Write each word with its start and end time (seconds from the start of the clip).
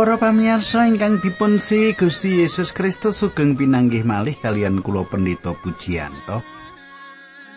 Para 0.00 0.16
pamirsa 0.16 0.88
ingkang 0.88 1.20
dipun 1.20 1.60
si 1.60 1.92
Gusti 1.92 2.40
Yesus 2.40 2.72
Kristus 2.72 3.20
sugeng 3.20 3.52
pinanggih 3.52 4.00
malih 4.00 4.32
kalian 4.32 4.80
kula 4.80 5.04
pendeta 5.04 5.52
pujianto. 5.52 6.40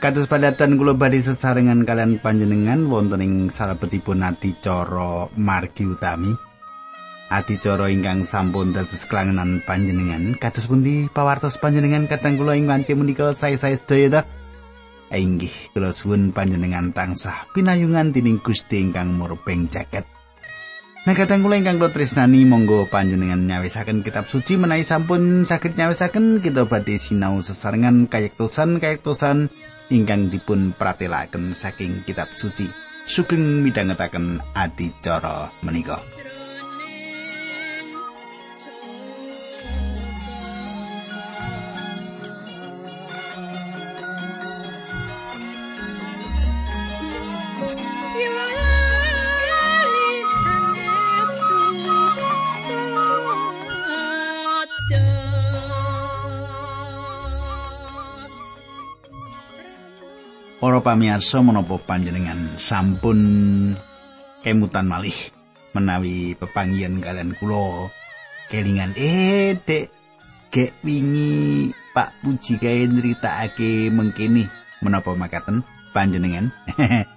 Kados 0.03 0.27
padatan 0.27 0.75
kula 0.75 0.91
badhe 0.91 1.23
sesarengan 1.23 1.87
kalian 1.87 2.19
panjenengan 2.19 2.91
wonten 2.91 3.23
ing 3.23 3.47
salebetipun 3.47 4.27
adicara 4.27 5.31
margi 5.39 5.87
utami. 5.87 6.35
Adicara 7.31 7.87
ingkang 7.87 8.27
sampun 8.27 8.75
dados 8.75 9.07
kelangenan 9.07 9.63
panjenengan 9.63 10.35
kados 10.35 10.67
pundi 10.67 11.07
pawartos 11.07 11.55
panjenengan 11.63 12.11
katang 12.11 12.35
kula 12.35 12.59
ing 12.59 12.67
wanci 12.67 12.91
menika 12.91 13.31
saya-saya 13.31 13.79
sedaya 13.79 14.07
ta. 14.19 14.21
Inggih 15.15 15.71
kula 15.71 15.95
suwun 15.95 16.35
panjenengan 16.35 16.91
tansah 16.91 17.47
pinayungan 17.55 18.11
tining 18.11 18.43
Gusti 18.43 18.83
ingkang 18.83 19.15
murbeng 19.15 19.71
jaket. 19.71 20.22
Nah 21.03 21.11
kadang 21.19 21.43
kula 21.43 21.59
ingkang 21.59 21.83
tresnani 21.91 22.47
monggo 22.47 22.87
panjenengan 22.87 23.43
nyawisaken 23.43 24.07
kitab 24.07 24.31
suci 24.31 24.55
menawi 24.55 24.87
sampun 24.87 25.43
saged 25.43 25.75
nyawisaken 25.75 26.39
kita 26.39 26.63
badhe 26.63 26.95
sinau 26.95 27.43
sesarengan 27.43 28.07
kayektosan 28.07 28.79
kayektosan 28.79 29.51
ingkang 29.91 30.31
dipun 30.31 30.71
pratelaken 30.71 31.51
saking 31.51 32.07
kitab 32.07 32.31
suci 32.31 32.71
sugeng 33.03 33.67
midhangetaken 33.67 34.39
adicara 34.55 35.51
menika. 35.59 35.99
Pamirsa 60.83 61.39
menapa 61.39 61.79
panjenengan 61.79 62.59
sampun 62.59 63.19
kemutan 64.43 64.85
malih 64.85 65.15
menawi 65.71 66.35
pepanggihan 66.35 66.99
kalian 66.99 67.31
kula. 67.39 67.87
Kelingan 68.51 68.93
eh 68.99 69.55
dek 69.57 69.89
gek 70.51 70.75
wingi 70.83 71.71
Pak 71.95 72.21
Puji 72.21 72.59
kae 72.61 72.85
nyritakake 72.85 73.89
mengkini 73.89 74.45
menapa 74.83 75.15
makaten 75.15 75.63
panjenengan? 75.95 76.51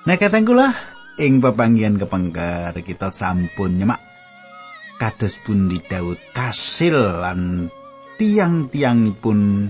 Nah 0.00 0.16
kateng 0.16 0.48
kula 0.48 0.72
ing 1.20 1.44
pepanggihan 1.44 2.00
kepengker 2.00 2.72
kita 2.80 3.12
sampun 3.12 3.76
nyemak 3.76 4.00
kados 4.96 5.36
pundi 5.44 5.76
Daud 5.84 6.16
kasil 6.32 6.96
lan 6.96 7.68
tiang-tiangipun 8.16 9.68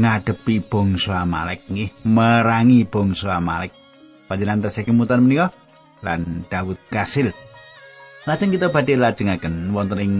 ngadepi 0.00 0.64
bangsa 0.64 1.22
Amalek. 1.22 1.68
Nggih 1.68 1.92
merangi 2.08 2.88
bangsa 2.88 3.36
Amalek. 3.36 3.76
Panjenengan 4.26 4.70
tesih 4.70 4.88
kemutan 4.88 5.20
menika 5.26 5.52
lan 6.00 6.48
Daud 6.48 6.80
kasil. 6.88 7.34
Lajeng 8.24 8.52
kita 8.52 8.72
badhe 8.72 8.96
lajengaken 8.96 9.74
wonten 9.74 10.00
ing 10.00 10.12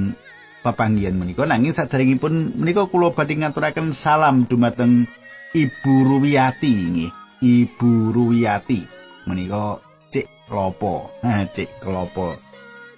papanggihan 0.61 1.17
menika. 1.17 1.49
Nanging 1.49 1.73
saderengipun 1.73 2.61
menika 2.61 2.85
kula 2.91 3.17
badhe 3.17 3.41
ngaturaken 3.41 3.97
salam 3.97 4.45
dumateng 4.45 5.09
Ibu 5.57 5.95
Ruwiyati. 6.05 6.75
Nggih 6.93 7.13
Ibu 7.41 8.13
Ruwiyati. 8.13 8.81
Menika 9.29 9.81
Cik 10.13 10.49
Klopo. 10.51 11.15
Ha 11.25 11.49
Cik 11.49 11.81
Klopo. 11.81 12.37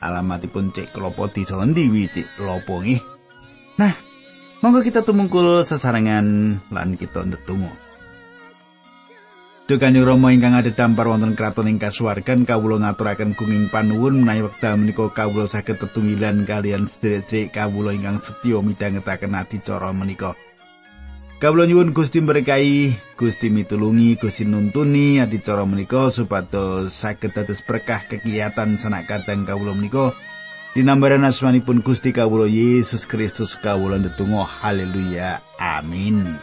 Alamatipun 0.03 0.75
Cik 0.75 0.91
Klopo 0.91 1.31
di 1.31 1.47
Jondi 1.47 1.87
Cik 1.87 2.41
Klopo. 2.41 2.83
Nggih. 2.83 3.01
Nah 3.79 4.12
Monggo 4.63 4.79
kita 4.87 5.03
tumungkul 5.03 5.67
sesarengan 5.67 6.55
lan 6.71 6.95
kita 6.95 7.27
ndedonga. 7.27 7.75
Duh 9.67 9.75
Kanjeng 9.75 10.07
Rama 10.07 10.31
ingkang 10.31 10.55
dampar 10.71 11.11
wonten 11.11 11.35
kraton 11.35 11.67
ing 11.67 11.83
kasuwargan 11.83 12.47
kawula 12.47 12.79
ngaturaken 12.79 13.35
gunging 13.35 13.75
panuwun 13.75 14.23
menawi 14.23 14.47
wekdal 14.47 14.79
menika 14.79 15.11
kawula 15.11 15.51
saged 15.51 15.83
tetunggilan 15.83 16.47
kalian 16.47 16.87
sedherek 16.87 17.51
kawula 17.51 17.91
ingkang 17.91 18.23
setya 18.23 18.63
midhangetaken 18.63 19.35
adicara 19.35 19.91
menika. 19.91 20.39
Kawula 21.43 21.67
nyuwun 21.67 21.91
Gusti 21.91 22.23
berkahi, 22.23 22.95
Gusti 23.19 23.51
mitulungi, 23.51 24.15
Gusti 24.15 24.47
nuntuni 24.47 25.19
adicara 25.19 25.67
menika 25.67 26.15
supados 26.15 26.95
saged 26.95 27.35
dados 27.35 27.67
berkah 27.67 28.07
kegiatan 28.07 28.79
sanak 28.79 29.11
kadang 29.11 29.43
kawula 29.43 29.75
menika. 29.75 30.15
Dinambaran 30.73 31.21
asmanipun 31.29 31.85
Gusti 31.85 32.17
Kawula 32.17 32.49
Yesus 32.49 33.05
Kristus 33.05 33.61
kawula 33.61 34.01
ndedonga 34.01 34.49
haleluya 34.49 35.45
amin 35.61 36.41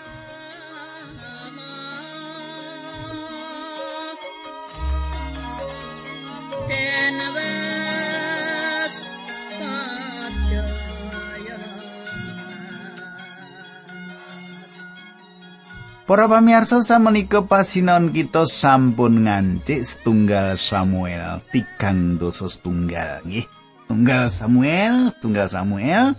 Para 16.05 16.25
pamirsa 16.25 16.81
samenika 16.81 17.45
pasinaon 17.45 18.09
kita 18.09 18.45
sampun 18.49 19.25
ngancik 19.25 19.85
setunggal 19.85 20.57
Samuel 20.57 21.37
tigang 21.53 22.17
dosa 22.17 22.49
setunggal 22.49 23.21
nggih. 23.29 23.58
Tunggal 23.89 24.29
Samuel, 24.29 25.09
Tunggal 25.17 25.49
Samuel. 25.49 26.13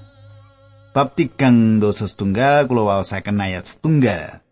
Bab 0.91 1.15
tigang 1.15 1.79
dosa 1.79 2.11
setunggal 2.11 2.67
kula 2.67 2.83
waosaken 2.83 3.39
ayat 3.39 3.63
setunggal. 3.63 4.43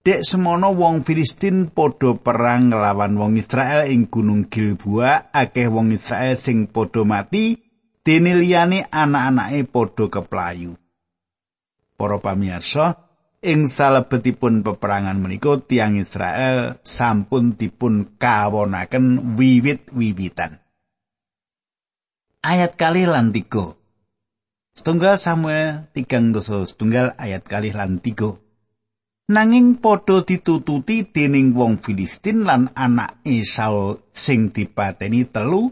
Dek 0.00 0.24
semono 0.24 0.72
wong 0.72 1.04
Filistin 1.04 1.68
padha 1.68 2.16
perang 2.16 2.72
nglawan 2.72 3.12
wong 3.12 3.36
Israel 3.36 3.84
ing 3.92 4.08
Gunung 4.08 4.48
Gilboa, 4.48 5.28
akeh 5.36 5.68
wong 5.68 5.92
Israel 5.92 6.32
sing 6.32 6.72
padha 6.72 7.04
mati, 7.04 7.60
dene 8.00 8.32
liyane 8.40 8.88
anak-anake 8.88 9.68
padha 9.68 10.08
keplayu. 10.08 10.80
Para 11.92 12.16
pamirsa, 12.24 13.04
ing 13.44 13.68
salebetipun 13.68 14.64
peperangan 14.64 15.20
menika 15.20 15.60
tiang 15.60 16.00
Israel 16.00 16.80
sampun 16.80 17.60
dipun 17.60 18.16
kawonaken 18.16 19.36
wiwit-wiwitan. 19.36 20.67
Ayat 22.48 22.80
kali 22.80 23.04
lan 23.04 23.28
tiga. 23.28 23.76
Setunggal 24.72 25.20
Samuel 25.20 25.92
tigang 25.92 26.32
dosa 26.32 26.64
setunggal 26.64 27.12
ayat 27.20 27.44
kali 27.44 27.76
lan 27.76 28.00
tiga. 28.00 28.40
Nanging 29.28 29.76
padha 29.76 30.24
ditututi 30.24 31.04
dening 31.04 31.52
wong 31.52 31.76
Filistin 31.84 32.48
lan 32.48 32.72
anak 32.72 33.20
Esau 33.28 34.00
sing 34.08 34.48
dipateni 34.48 35.28
telu, 35.28 35.68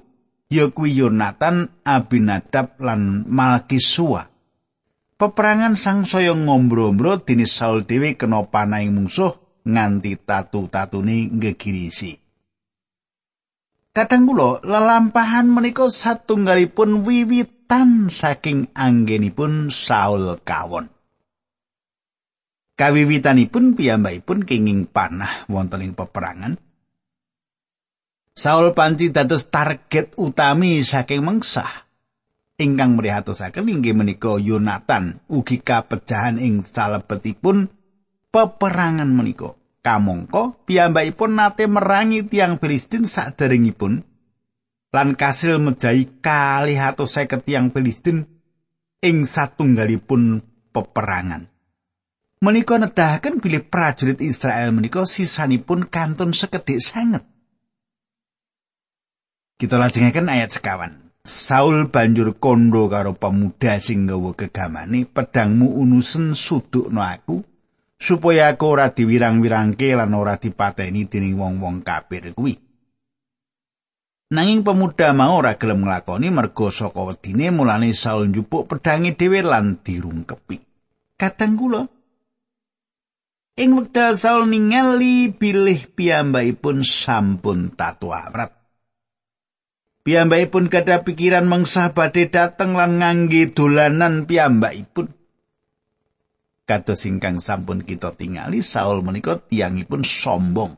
ya 0.53 0.69
kuwi 0.69 1.01
Yonatan, 1.01 1.81
Abinadab 1.81 2.77
lan 2.85 3.25
Malkisua. 3.25 4.29
Peperangan 5.17 5.81
sang 5.81 6.05
saya 6.05 6.37
ngombro-ombro 6.37 7.17
dene 7.25 7.49
Saul 7.49 7.89
dhewe 7.89 8.21
kena 8.21 8.45
panahing 8.45 8.93
mungsuh 8.93 9.65
nganti 9.65 10.21
tatu-tatune 10.21 11.33
ngegirisi. 11.33 12.26
Kadang 13.97 14.29
kula 14.29 14.61
lelampahan 14.61 15.49
menika 15.49 15.89
satunggalipun 15.89 17.01
wiwitan 17.09 18.13
saking 18.13 18.69
anggenipun 18.77 19.73
Saul 19.73 20.37
kawon. 20.45 20.93
Kawiwitanipun 22.77 23.73
piyambakipun 23.73 24.45
kenging 24.45 24.85
panah 24.85 25.49
wonten 25.49 25.81
ing 25.81 25.97
peperangan. 25.97 26.61
Saul 28.37 28.77
panci 28.77 29.09
dados 29.09 29.49
target 29.49 30.13
utami 30.21 30.85
saking 30.85 31.25
mengsah. 31.25 31.89
Ingkang 32.61 33.01
mrihatosaken 33.01 33.65
inggih 33.65 33.97
menika 33.97 34.37
Yonatan 34.37 35.25
ugi 35.33 35.65
kapecahan 35.65 36.37
ing 36.37 36.61
salebetipun 36.61 37.73
peperangan 38.29 39.09
menika. 39.09 39.57
Kamangka 39.87 40.59
piyambakipun 40.67 41.39
nate 41.39 41.71
merangi 41.71 42.27
tiang 42.27 42.59
Filistin 42.59 43.07
saderengipun 43.07 44.03
lan 44.91 45.15
kasil 45.15 45.63
mejahi 45.63 46.19
kalih 46.19 46.75
atus 46.75 47.15
seket 47.15 47.47
tiang 47.47 47.71
Filistin 47.71 48.27
ing 48.99 49.23
satunggalipun 49.23 50.43
peperangan. 50.75 51.47
Menika 52.43 52.83
nedahaken 52.83 53.39
bilih 53.39 53.63
prajurit 53.65 54.19
Israel 54.19 54.75
menika 54.75 55.07
sisanipun 55.07 55.87
kantun 55.87 56.35
sekedhik 56.35 56.83
sanget. 56.83 57.23
Kita 59.57 59.81
lajengaken 59.81 60.29
ayat 60.29 60.53
sekawan. 60.53 60.93
Saul 61.27 61.89
banjur 61.91 62.37
kondo 62.37 62.87
karo 62.93 63.17
pemuda 63.17 63.81
sing 63.83 64.07
nggawa 64.07 64.37
gegamane 64.37 65.09
pedangmu 65.11 65.75
unusen 65.75 66.39
sudukno 66.39 67.03
aku 67.03 67.43
supaya 67.97 68.53
aku 68.53 68.65
ora 68.77 68.93
diwirang-wirangke 68.93 69.97
lan 69.97 70.13
ora 70.13 70.37
dipateni 70.37 71.09
dening 71.09 71.37
wong-wong 71.37 71.81
kafir 71.81 72.33
kuwi. 72.37 72.55
Nanging 74.27 74.67
pemuda 74.67 75.15
mau 75.15 75.39
ora 75.39 75.55
gelem 75.55 75.87
nglakoni 75.87 76.35
merga 76.35 76.67
saka 76.75 76.99
wedine 76.99 77.55
mulane 77.55 77.95
Saul 77.95 78.35
njupuk 78.35 78.67
pedhange 78.67 79.15
dhewe 79.15 79.39
lan 79.47 79.79
dirungkepi. 79.87 80.59
Kadang 81.15 81.55
kula 81.55 81.83
ing 83.57 83.71
wekdal 83.79 84.19
Saul 84.19 84.51
ningali 84.51 85.31
bilih 85.31 85.95
piyambakipun 85.95 86.83
sampun 86.83 87.71
tatu 87.79 88.11
awrat. 88.11 88.51
Piyambakipun 90.03 90.75
kada 90.75 91.07
pikiran 91.07 91.47
mengsah 91.47 91.95
badhe 91.95 92.27
dateng 92.27 92.75
lan 92.75 92.99
ngangge 92.99 93.55
dolanan 93.55 94.27
piyambakipun. 94.27 95.07
Kados 96.67 97.07
ingkang 97.07 97.39
sampun 97.39 97.87
kita 97.87 98.11
tingali 98.19 98.59
Saul 98.59 98.99
menika 99.07 99.39
tiyangipun 99.39 100.03
sombong. 100.03 100.75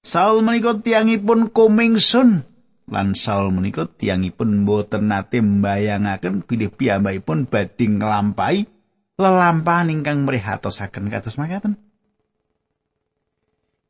Saul 0.00 0.40
menika 0.40 0.80
tiyangipun 0.80 1.52
kumingsun 1.52 2.48
lan 2.88 3.12
Saul 3.12 3.52
menika 3.52 3.84
tiyangipun 3.84 4.64
boten 4.64 5.12
nate 5.12 5.44
mbayangaken 5.44 6.48
bilih 6.48 6.72
piyambakipun 6.72 7.52
badhe 7.52 7.84
nglampahi 7.84 8.64
lelampahan 9.20 9.92
ingkang 9.92 10.24
mrihatosaken 10.24 11.12
kados 11.12 11.36
makaten. 11.36 11.76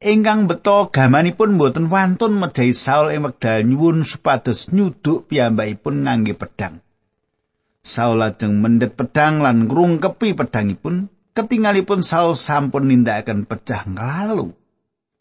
Ingkang 0.02 0.50
beto 0.50 0.90
gamanipun 0.90 1.62
boten 1.62 1.86
wantun 1.86 2.42
mejahi 2.42 2.74
Saul 2.74 3.14
ing 3.14 3.22
wekdal 3.22 3.62
nyuwun 3.62 4.02
supados 4.02 4.74
nyuduk 4.74 5.30
piyambakipun 5.30 6.10
ngangge 6.10 6.34
pedang. 6.34 6.82
Saul 7.82 8.22
lajeng 8.22 8.62
mendhet 8.62 8.94
pedang 8.94 9.42
lan 9.42 9.66
ngrungkepi 9.66 10.38
pedangipun, 10.38 11.10
ketingalipun 11.34 12.06
Saul 12.06 12.38
sampun 12.38 12.86
nindakaken 12.86 13.42
pecah 13.42 13.82
nglalu. 13.90 14.54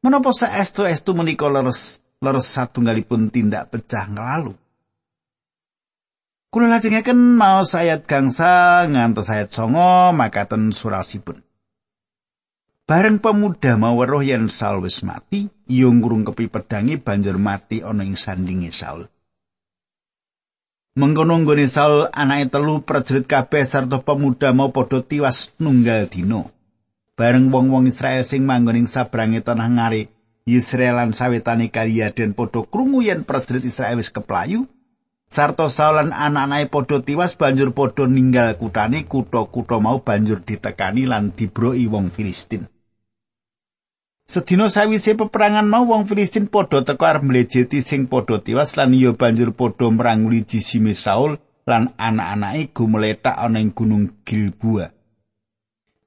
Menapa 0.05 0.29
saestu-estu 0.29 1.17
menika 1.17 1.49
leres 1.49 2.05
leres 2.21 2.45
satunggalipun 2.53 3.33
tindak 3.33 3.73
pecah 3.73 4.05
nglalu. 4.13 4.53
Kula 6.53 6.67
lajengaken 6.67 7.39
mau 7.39 7.65
ayat 7.65 8.05
gangsa 8.05 8.85
ngantos 8.85 9.31
ayat 9.33 9.49
songo 9.49 10.13
makaten 10.13 10.69
surasipun. 10.69 11.41
Bareng 12.85 13.23
pemuda 13.23 13.79
mau 13.79 13.95
weruh 13.95 14.19
yen 14.19 14.51
Saul 14.51 14.83
wis 14.83 14.99
mati, 15.01 15.47
yung 15.71 16.03
kepi 16.03 16.51
pedangi 16.51 16.99
banjur 16.99 17.39
mati 17.39 17.79
ana 17.79 18.03
ing 18.03 18.19
sandinge 18.19 18.75
Saul. 18.75 19.07
Mengkono 20.91 21.39
nggone 21.39 21.71
Saul 21.71 22.11
anake 22.11 22.51
telu 22.51 22.83
prajurit 22.83 23.23
kabeh 23.23 23.63
sarta 23.63 24.03
pemuda 24.03 24.51
mau 24.51 24.75
padha 24.75 24.99
tiwas 24.99 25.55
nunggal 25.55 26.11
dina. 26.11 26.51
bareng 27.15 27.53
wong-wong 27.53 27.85
Israel 27.85 28.25
sing 28.25 28.49
manggon 28.49 28.81
ing 28.81 28.89
sabrange 28.89 29.45
tanah 29.45 29.69
ngari 29.71 30.09
Israel 30.49 30.97
lan 30.97 31.13
sawetane 31.13 31.69
kaliyaden 31.69 32.33
padha 32.33 32.65
krungu 32.65 33.05
yen 33.05 33.23
prajurit 33.23 33.61
Israel 33.61 34.01
wis 34.01 34.09
keplayu 34.09 34.65
sarta 35.31 35.69
Saul 35.69 35.95
lan 36.01 36.09
anak-anake 36.11 36.73
padha 36.73 36.97
tiwas 37.05 37.38
banjur 37.39 37.71
padha 37.77 38.09
ninggal 38.09 38.57
kutane 38.59 39.07
kutha-kutha 39.07 39.77
mau 39.79 40.03
banjur 40.03 40.43
ditekani 40.43 41.05
lan 41.05 41.31
dibroki 41.31 41.85
wong 41.85 42.09
Filistin 42.09 42.65
Sedina 44.31 44.71
sawise 44.71 45.11
peperangan 45.19 45.67
mau 45.67 45.83
wong 45.83 46.07
Filistin 46.07 46.47
padha 46.47 46.79
teka 46.87 47.03
arep 47.03 47.27
mlejeti 47.27 47.83
sing 47.83 48.07
padha 48.07 48.39
tiwas 48.39 48.79
lan 48.79 48.95
iya 48.95 49.11
banjur 49.11 49.51
padha 49.51 49.91
meranguli 49.91 50.47
jisime 50.47 50.95
Saul 50.95 51.35
lan 51.67 51.91
anak-anake 51.99 52.71
gumletak 52.71 53.35
ana 53.35 53.59
ing 53.59 53.75
gunung 53.75 54.23
Gilboa. 54.23 54.87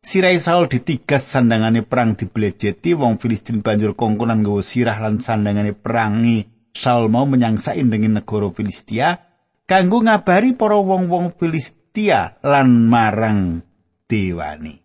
Sirai 0.01 0.41
Saul 0.41 0.73
ditigas 0.73 1.21
sandangane 1.21 1.85
perang 1.85 2.17
diblejeti 2.17 2.97
wong 2.97 3.21
Filistin 3.21 3.61
banjur 3.61 3.93
kongkonan 3.93 4.41
nggawa 4.41 4.65
sirah 4.65 5.05
lan 5.05 5.21
sandangane 5.21 5.77
perangi 5.77 6.49
Saul 6.73 7.13
mau 7.13 7.29
menyang 7.29 7.61
saindenging 7.61 8.17
negara 8.17 8.49
Filistia 8.57 9.21
kanggo 9.69 10.01
ngabari 10.01 10.57
para 10.57 10.81
wong-wong 10.81 11.37
Filistia 11.37 12.41
lan 12.41 12.89
marang 12.89 13.61
dewani. 14.09 14.84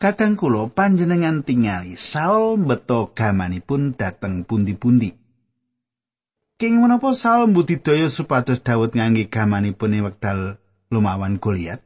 Kadang 0.00 0.32
kula 0.32 0.72
panjenengan 0.72 1.44
tingali 1.44 1.92
Saul 1.92 2.56
beto 2.56 3.12
gamanipun 3.12 3.92
dateng 3.92 4.48
pundi-pundi. 4.48 5.12
King 6.56 6.80
menapa 6.80 7.12
Saul 7.12 7.52
mbudidaya 7.52 8.08
supados 8.08 8.64
Daud 8.64 8.96
ngangge 8.96 9.28
gamanipun 9.28 9.92
ing 9.92 10.08
wekdal 10.08 10.56
lumawan 10.88 11.36
Goliat? 11.36 11.84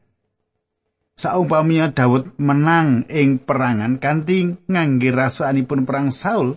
Saumpamanya 1.18 1.90
Daud 1.90 2.38
menang 2.38 3.02
ing 3.10 3.42
perangan 3.42 3.98
kanthi 3.98 4.62
ngangge 4.70 5.10
rasanipun 5.10 5.82
perang 5.82 6.14
Saul, 6.14 6.54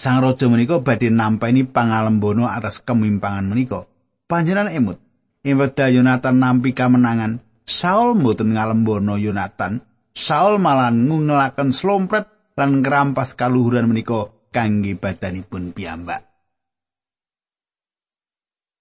Sang 0.00 0.24
raja 0.24 0.48
menika 0.48 0.80
badhe 0.80 1.12
nampani 1.12 1.68
pangalembono 1.68 2.48
atas 2.48 2.80
kemimpangan 2.80 3.44
menika. 3.44 3.84
Panjenengan 4.24 4.72
emut, 4.72 4.96
ing 5.44 5.60
wekdal 5.60 5.92
Yonatan 5.92 6.40
nampi 6.40 6.72
kamenangan, 6.72 7.44
Saul 7.68 8.16
mboten 8.16 8.56
ngalembono 8.56 9.20
Yonatan. 9.20 9.89
Saul 10.14 10.58
malah 10.58 10.90
ngungelaken 10.90 11.70
slompret 11.70 12.26
lan 12.58 12.82
ngrampas 12.82 13.38
kaluhuran 13.38 13.86
menika 13.86 14.30
kangge 14.50 14.98
badanipun 14.98 15.70
piyambak. 15.70 16.26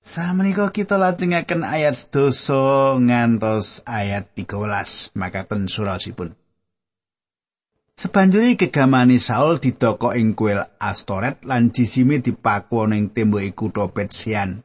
Samenika 0.09 0.73
kita 0.73 0.97
lajengaken 0.97 1.61
ayat 1.61 2.09
doso 2.09 2.97
ngantos 2.97 3.85
ayat 3.85 4.33
13 4.33 5.13
makaten 5.13 5.69
surasipun. 5.69 6.33
Sebanjuri 7.99 8.55
gegamani 8.55 9.19
Saul 9.19 9.59
didoko 9.59 10.15
ing 10.15 10.31
kuil 10.33 10.63
Astoret 10.79 11.43
lan 11.43 11.69
jisime 11.75 12.23
dipaku 12.23 12.87
ing 12.89 13.11
tembok 13.11 13.43
kutha 13.53 13.91
Betsian. 13.91 14.63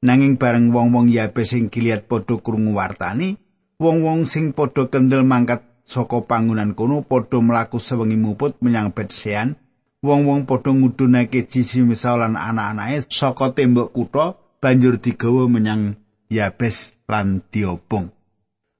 Nanging 0.00 0.40
bareng 0.40 0.72
wong-wong 0.72 1.12
Yabes 1.12 1.52
sing 1.54 1.68
kiliat 1.68 2.08
padha 2.08 2.40
krungu 2.40 2.72
wartani, 2.72 3.36
wong-wong 3.76 4.24
sing 4.24 4.56
padha 4.56 4.88
kendel 4.88 5.28
mangkat 5.28 5.73
saka 5.84 6.24
pangunan 6.24 6.72
kono 6.74 7.04
padha 7.04 7.38
mlaku 7.40 7.78
sewengi 7.78 8.16
muput 8.16 8.56
menyang 8.64 8.90
Betsian. 8.96 9.56
Wong-wong 10.04 10.44
padha 10.48 10.72
ngudunake 10.72 11.48
jisime 11.48 11.96
Saul 11.96 12.20
lan 12.20 12.36
anak-anake 12.36 13.08
saka 13.08 13.52
tembok 13.56 13.92
kutha 13.92 14.36
banjur 14.60 15.00
digawa 15.00 15.48
menyang 15.48 15.96
Yabes 16.28 16.96
lan 17.08 17.44
diobong. 17.52 18.08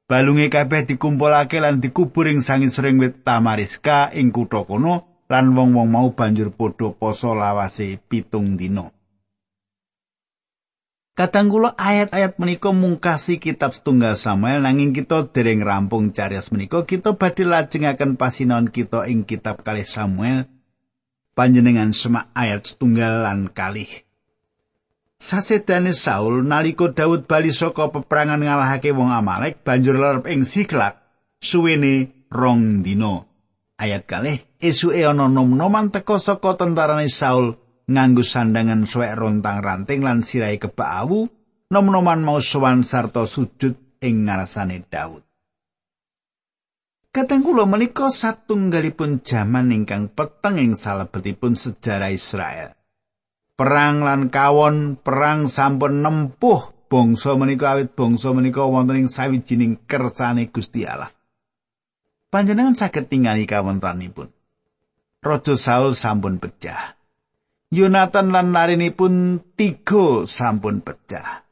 Balunge 0.04 0.52
kabeh 0.52 0.84
dikumpulake 0.84 1.61
lan 1.64 1.80
dikubur 1.80 2.28
ing 2.28 2.44
sangisoring 2.44 3.00
wit 3.00 3.25
Tamariska 3.25 4.12
ing 4.12 4.32
kutha 4.32 4.64
kono 4.68 5.25
lan 5.32 5.56
wong-wong 5.56 5.88
mau 5.88 6.08
banjur 6.12 6.52
padha 6.52 6.92
poso 6.92 7.32
lawase 7.32 7.96
pitung 7.96 8.61
dina. 8.61 8.94
Katanggula 11.14 11.78
ayat-ayat 11.78 12.42
menika 12.42 12.75
mungkasi 12.75 13.38
kitab 13.38 13.71
setunggal 13.71 14.18
Samuel 14.18 14.66
nanging 14.66 14.90
kita 14.90 15.30
dereng 15.30 15.62
rampung 15.62 16.11
carias 16.11 16.50
menika 16.50 16.83
kita 16.83 17.14
badhe 17.14 17.47
lajengaken 17.47 18.18
pasinaon 18.18 18.66
kita 18.66 19.06
ing 19.06 19.23
kitab 19.23 19.62
kalih 19.62 19.87
Samuel 19.87 20.50
panjenengan 21.38 21.94
semak 21.94 22.35
ayat 22.35 22.66
setunggal 22.66 23.23
lan 23.23 23.47
kalih. 23.47 23.87
Sasedane 25.14 25.94
Saul 25.94 26.42
nalika 26.42 26.90
Daud 26.90 27.30
bali 27.30 27.54
saka 27.54 27.94
peperangan 27.94 28.42
ngalahake 28.42 28.90
wong 28.90 29.14
Amalek 29.14 29.62
banjur 29.62 29.94
lerep 29.94 30.26
ing 30.26 30.42
Siklak 30.42 30.99
suwene 31.38 32.26
rong 32.26 32.83
dina. 32.83 33.23
Ayat 33.78 34.02
kalih 34.11 34.42
esuke 34.59 35.06
ana 35.06 35.30
nom-noman 35.30 35.94
teka 35.94 36.18
saka 36.18 36.59
tentarane 36.59 37.06
Saul 37.06 37.54
nganggo 37.91 38.25
sandangan 38.25 38.88
suwek 38.88 39.17
rontang 39.17 39.61
ranting 39.61 40.00
lan 40.00 40.25
sirai 40.25 40.57
kebak 40.57 40.91
awu 41.05 41.29
nom-noman 41.69 42.21
mau 42.25 42.41
sowan 42.41 42.85
sarta 42.85 43.29
sujud 43.29 44.00
ing 44.00 44.29
ngarsane 44.29 44.85
Daud. 44.87 45.25
Kateng 47.14 47.47
kula 47.47 47.64
menika 47.71 48.11
satunggalipun 48.11 49.23
jaman 49.23 49.71
ingkang 49.71 50.11
peteng 50.11 50.59
ing 50.59 50.75
salebetipun 50.75 51.55
sejarah 51.55 52.11
Israel. 52.11 52.75
perang 53.55 54.03
lan 54.03 54.35
kawon 54.35 54.99
perang 54.99 55.47
sampun 55.47 56.03
nempuh 56.03 56.91
bangsa 56.91 57.38
menika 57.38 57.79
awit 57.79 57.95
bangsa 57.95 58.35
menika 58.35 58.67
wonten 58.67 59.07
ing 59.07 59.09
sawijining 59.11 59.87
kersane 59.87 60.50
Gusti 60.50 60.83
Allah. 60.87 61.11
Panjenengan 62.35 62.75
saged 62.75 63.07
tingali 63.07 63.47
kawontenanipun. 63.47 64.26
Raja 65.23 65.55
Saul 65.55 65.95
sampun 65.95 66.43
pecah. 66.43 66.99
Yonatan 67.75 68.31
lan 68.31 68.54
narinipun 68.54 69.43
tiga 69.59 70.23
sampun 70.31 70.78
pecah. 70.78 71.43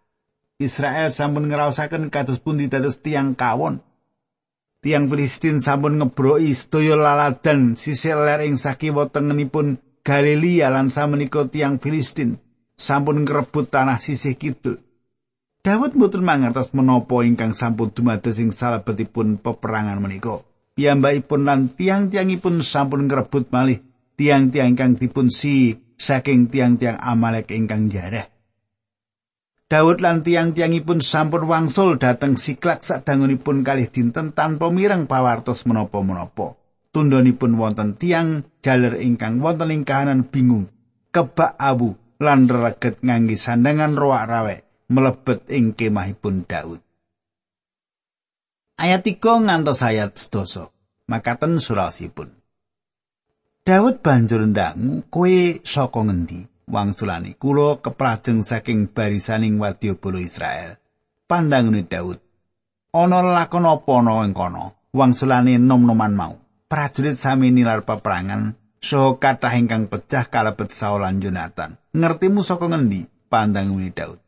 Israel 0.62 1.11
sampun 1.11 1.50
ngraosaken 1.50 2.14
kados 2.14 2.38
pundi 2.38 2.71
dados 2.71 3.02
tiang 3.02 3.35
kawon. 3.35 3.83
Tiang 4.79 5.11
Filistin 5.11 5.59
sampun 5.59 5.99
ngebroki 5.99 6.55
sedaya 6.55 6.95
laladan 6.95 7.75
sisih 7.75 8.14
ler 8.14 8.47
ing 8.47 8.55
sakiwa 8.55 9.11
tengenipun 9.11 9.83
Galilea 10.07 10.71
lan 10.71 10.95
samenika 10.95 11.43
tiang 11.50 11.83
Filistin 11.83 12.38
sampun 12.79 13.26
ngrebut 13.26 13.75
tanah 13.75 13.99
sisih 13.99 14.38
kidul. 14.38 14.79
Dawud 15.67 15.99
mboten 15.99 16.23
mangertos 16.23 16.71
menapa 16.71 17.26
ingkang 17.26 17.50
sampun 17.50 17.91
dumados 17.91 18.38
ing 18.38 18.55
salebetipun 18.55 19.43
peperangan 19.43 19.99
menika. 19.99 20.38
Piyambakipun 20.79 21.43
lan 21.50 21.75
tiang-tiangipun 21.75 22.62
sampun 22.62 23.11
ngrebut 23.11 23.50
malih 23.50 23.83
tiang-tiang 24.14 24.79
ingkang 24.79 24.95
dipun 24.95 25.26
si 25.26 25.82
saking 25.99 26.49
tiang-tiang 26.53 27.01
Amalek 27.01 27.53
ingkang 27.53 27.89
jarah. 27.93 28.29
Daud 29.73 30.05
lan 30.05 30.21
tiang-tiangipun 30.21 31.01
sampun 31.01 31.49
wangsul 31.49 31.97
dhateng 31.97 32.37
Siklak 32.37 32.85
sadangunipun 32.85 33.65
kalih 33.65 33.89
dinten 33.89 34.37
tanpa 34.37 34.69
mireng 34.69 35.09
pawartos 35.09 35.65
menapa-menapa. 35.65 36.61
Tundhonipun 36.93 37.57
wonten 37.57 37.97
tiang 37.97 38.45
jaler 38.61 39.01
ingkang 39.01 39.41
wonten 39.41 39.73
ing 39.73 39.89
kahanan 39.89 40.29
bingung, 40.29 40.69
kebak 41.09 41.57
awu 41.57 41.97
lan 42.21 42.53
reget 42.53 43.01
ngangge 43.01 43.41
sandangan 43.41 43.97
roak 43.97 44.29
rawek 44.29 44.61
mlebet 44.93 45.49
ing 45.49 45.73
kemahipun 45.73 46.45
Daud. 46.45 46.85
Ayat 48.77 49.09
3 49.09 49.49
ngantos 49.49 49.81
ayat 49.81 50.21
10. 50.21 50.69
Makaten 51.09 51.57
surasipun. 51.57 52.42
Daud 53.62 54.02
banjur 54.02 54.42
ndangu, 54.50 55.07
"Kowe 55.07 55.62
saka 55.62 56.02
ngendi?" 56.02 56.50
wangsulane 56.66 57.38
kula 57.38 57.78
keprajeng 57.78 58.42
saking 58.42 58.90
barisaning 58.90 59.62
wadyabala 59.62 60.19
Israel. 60.19 60.83
Pandangane 61.31 61.87
Daud 61.87 62.19
ana 62.90 63.23
lakon 63.23 63.62
apa 63.62 63.92
ana 64.02 64.26
ing 64.26 64.35
kono? 64.35 64.90
Wangsulane 64.90 65.62
nom-noman 65.62 66.11
mau. 66.11 66.35
Prajurit 66.66 67.14
sami 67.14 67.54
nilar 67.54 67.87
peperangan 67.87 68.59
saha 68.83 69.14
kathah 69.23 69.54
ingkang 69.54 69.87
pecah 69.87 70.26
kalebet 70.26 70.75
Saul 70.75 71.07
lan 71.07 71.23
Jonathan. 71.23 71.78
Ngertimu 71.95 72.42
saka 72.42 72.66
ngendi? 72.66 73.07
Pandangane 73.31 73.95
Daud 73.95 74.19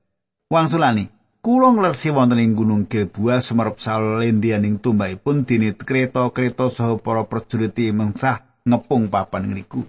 wangsulane 0.47 1.11
kula 1.43 1.75
nglersi 1.75 2.15
wonten 2.15 2.39
ing 2.39 2.55
gunung 2.55 2.87
Gilboa 2.87 3.43
sumerep 3.43 3.83
Saul 3.83 4.23
lendianing 4.23 4.79
tumbakipun 4.79 5.43
dene 5.43 5.75
kereta-kereta 5.75 6.71
saha 6.71 7.03
para 7.03 7.27
prajurit 7.27 7.75
mengsah 7.91 8.44
ngepung 8.65 9.13
papan 9.13 9.53
ngriku 9.53 9.85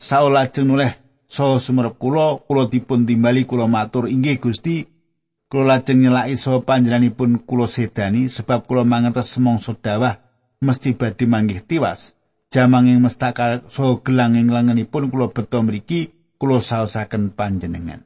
Saul 0.00 0.32
lajeng 0.32 0.64
nuleh 0.64 0.96
saha 1.28 1.60
sumerep 1.60 2.00
kula 2.00 2.40
kula 2.48 2.64
dipun 2.72 3.04
timbali 3.04 3.44
kula 3.44 3.68
matur. 3.68 4.08
Inggih 4.08 4.40
Gusti. 4.40 4.88
Kula 5.44 5.76
lajeng 5.76 6.00
nyelaki 6.00 6.40
saha 6.40 6.64
panjenenganipun 6.64 7.44
kula 7.44 7.68
sedani 7.68 8.32
sebab 8.32 8.64
kula 8.64 8.80
mangertos 8.88 9.36
semongso 9.36 9.76
dawah 9.76 10.16
mesti 10.64 10.96
badhe 10.96 11.28
manggih 11.28 11.60
tiwas. 11.60 12.16
Jamanging 12.48 13.04
mestakal 13.04 13.60
saha 13.68 14.00
gelang 14.00 14.40
ing 14.40 14.48
lengenipun 14.48 15.12
kula 15.12 15.28
beto 15.28 15.60
mriki 15.60 16.08
kula 16.40 16.64
saosaken 16.64 17.36
panjenengan. 17.36 18.00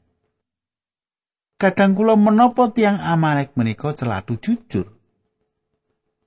Kadang 1.63 1.95
kula 1.95 2.19
menapa 2.19 2.75
tiang 2.75 2.99
Amalek 2.99 3.55
menika 3.55 3.95
celatu 3.95 4.35
jujur 4.35 4.94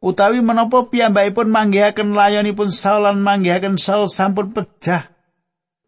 utawi 0.04 0.40
menapa 0.46 0.88
piyambakipun 0.88 1.50
manggihaken 1.50 2.14
layonipun 2.14 2.70
Saul 2.70 3.06
lan 3.10 3.22
manggihaken 3.22 3.82
Saul 3.82 4.10
sampun 4.12 4.54
pecah 4.54 5.18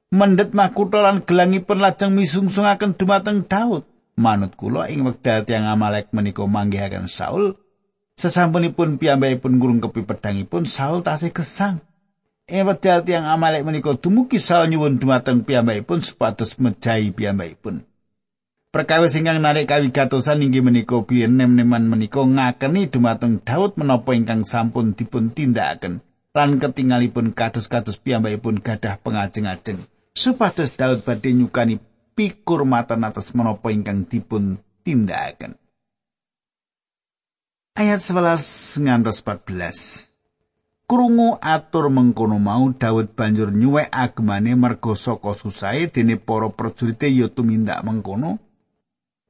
mendhet 0.09 0.57
makutha 0.57 1.05
lan 1.05 1.21
gelangipun 1.21 1.77
lajeng 1.77 2.17
misungsungaken 2.17 2.97
dumateng 2.97 3.45
Daud. 3.45 3.85
Manut 4.19 4.59
kula 4.59 4.91
ing 4.91 5.07
wekdal 5.07 5.47
tiang 5.47 5.63
Amalek 5.63 6.11
menika 6.11 6.43
manggihaken 6.43 7.07
Saul, 7.07 7.55
sesampunipun 8.19 8.99
piyambakipun 8.99 9.55
ngurung 9.55 9.79
kepi 9.79 10.03
pedangipun 10.03 10.67
Saul 10.67 11.05
tasih 11.05 11.31
gesang. 11.31 11.79
Ing 12.49 12.67
wekdal 12.67 13.07
tiang 13.07 13.23
Amalek 13.23 13.63
menika 13.63 13.95
dumugi 13.95 14.41
Saul 14.41 14.67
nyuwun 14.67 14.99
dumateng 14.99 15.47
piyambakipun 15.47 16.03
supados 16.03 16.59
mejahi 16.59 17.15
piyambakipun. 17.15 17.87
Perkawis 18.69 19.17
ingkang 19.17 19.41
narik 19.41 19.65
kawigatosan 19.65 20.45
inggih 20.45 20.61
menika 20.61 21.01
biyen 21.01 21.41
nem-neman 21.41 21.89
menika 21.89 22.21
ngakeni 22.21 22.85
dumateng 22.85 23.41
Daud 23.41 23.81
menapa 23.81 24.13
ingkang 24.13 24.45
sampun 24.45 24.93
dipun 24.93 25.33
tindakaken 25.33 26.05
lan 26.37 26.61
ketingalipun 26.61 27.33
kados-kados 27.33 27.97
piyambakipun 27.97 28.61
gadah 28.61 29.01
pengajeng-ajeng. 29.01 29.81
supados 30.13 30.69
Daud 30.77 31.01
badhe 31.01 31.33
nyukani 31.33 31.81
pikur 32.13 32.61
matan 32.61 33.09
atas 33.09 33.33
menapa 33.33 33.73
ingkang 33.73 34.05
dipun 34.05 34.61
tindakaken. 34.85 35.57
Ayat 37.73 38.05
11 38.05 38.85
ngantos 38.85 39.25
14. 39.25 40.13
Krungu 40.85 41.41
atur 41.41 41.89
mengkono 41.89 42.37
mau 42.37 42.69
Daud 42.69 43.17
banjur 43.17 43.49
nyuwek 43.49 43.89
agemane 43.89 44.53
merga 44.53 44.93
saka 44.93 45.33
susahe 45.33 45.89
dene 45.89 46.21
para 46.21 46.53
prajurit 46.53 47.01
ya 47.09 47.25
tumindak 47.33 47.81
mengkono. 47.81 48.48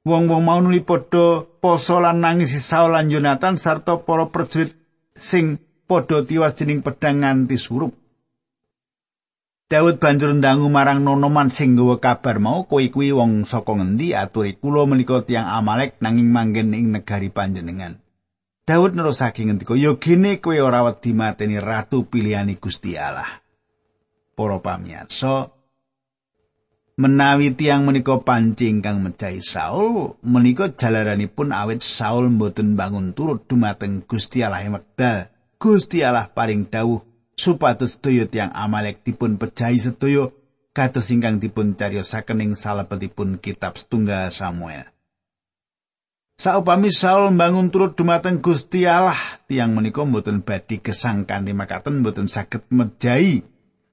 Wong-wong 0.09 0.41
mau 0.41 0.57
nuli 0.57 0.81
padha 0.81 1.45
poso 1.61 2.01
lan 2.01 2.25
nangis 2.25 2.57
Saul 2.65 2.97
lan 2.97 3.13
Jonathan 3.13 3.61
sarta 3.61 4.01
para 4.01 4.25
prajurit 4.33 4.73
sing 5.13 5.61
padha 5.85 6.25
tiwas 6.25 6.57
dening 6.57 6.81
pedhang 6.81 7.21
nganti 7.21 7.61
surup. 7.61 7.93
Daud 9.69 10.01
banjur 10.01 10.33
ndangu 10.33 10.65
marang 10.65 11.05
nonoman 11.05 11.53
sing 11.53 11.77
nggawa 11.77 12.01
kabar 12.01 12.41
mau 12.41 12.65
kowe 12.65 12.81
kuwi 12.89 13.13
wong 13.13 13.45
saka 13.45 13.77
ngendi 13.77 14.17
aturi 14.17 14.57
kula 14.57 14.89
menika 14.89 15.21
tiang 15.21 15.45
Amalek 15.45 16.01
nanging 16.01 16.25
manggen 16.33 16.73
ing 16.73 16.89
negari 16.89 17.29
panjenengan. 17.29 18.01
Daud 18.65 18.97
nerusake 18.97 19.45
ngendika, 19.45 19.77
"Ya 19.77 19.93
gene 20.01 20.41
kowe 20.41 20.57
ora 20.57 20.81
wedi 20.81 21.13
mateni 21.13 21.61
ratu 21.61 22.09
pilihane 22.09 22.57
Gusti 22.57 22.97
Allah." 22.97 23.45
Para 24.33 24.57
pamirsa, 24.57 25.53
menawi 26.99 27.55
tiang 27.55 27.87
menika 27.87 28.19
pancing 28.19 28.83
kang 28.83 28.99
mecahi 28.99 29.39
Saul, 29.39 30.19
menika 30.19 30.67
jalaranipun 30.75 31.55
awit 31.55 31.79
Saul 31.79 32.27
mboten 32.27 32.75
bangun 32.75 33.15
turut 33.15 33.47
dumateng 33.47 34.03
Gusti 34.03 34.43
Allah 34.43 34.67
wekdal. 34.67 35.31
Gusti 35.55 36.03
Allah 36.03 36.27
paring 36.27 36.67
dawuh 36.67 36.99
supados 37.39 37.95
sedaya 37.95 38.27
tiang 38.27 38.51
Amalek 38.51 39.07
dipun 39.07 39.39
pejahi 39.39 39.79
sedaya 39.79 40.27
kados 40.75 41.07
ingkang 41.15 41.39
dipun 41.39 41.79
cariyosaken 41.79 42.43
ing 42.43 42.51
salebetipun 42.59 43.39
kitab 43.39 43.79
setunggal 43.79 44.27
Samuel. 44.35 44.83
Saupami 46.35 46.91
Saul 46.91 47.31
bangun 47.35 47.71
turut 47.71 47.95
dumateng 47.95 48.43
Gusti 48.43 48.83
Allah, 48.83 49.19
tiang 49.47 49.71
menika 49.71 50.03
mboten 50.03 50.43
badhe 50.43 50.83
gesang 50.83 51.23
kanthi 51.23 51.55
makaten 51.55 52.03
mboten 52.03 52.27
saged 52.27 52.67
mejahi 52.71 53.43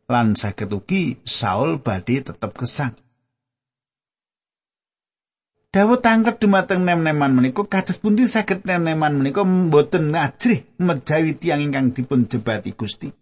lan 0.06 0.38
saged 0.38 0.70
ugi 0.70 1.18
Saul 1.26 1.82
badhe 1.82 2.22
tetep 2.22 2.54
gesang. 2.54 2.94
Dawuh 5.74 6.00
tangket 6.00 6.40
dumateng 6.40 6.88
nem-neman 6.88 7.36
menika 7.36 7.66
kados 7.68 8.00
pundi 8.00 8.24
saged 8.24 8.64
nem-neman 8.64 9.20
menika 9.20 9.44
mboten 9.44 10.14
ajrih 10.14 10.64
mejahi 10.80 11.36
tiang 11.36 11.60
ingkang 11.60 11.92
dipun 11.92 12.30
jebati 12.30 12.72
Gusti. 12.72 13.12